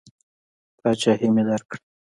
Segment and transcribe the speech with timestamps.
[0.79, 1.77] پاچهي مې درکړه.